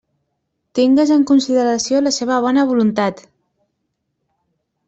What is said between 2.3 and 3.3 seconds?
bona voluntat!